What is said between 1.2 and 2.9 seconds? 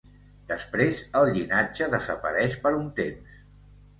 llinatge desapareix per